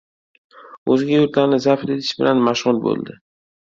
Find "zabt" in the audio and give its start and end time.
1.69-1.95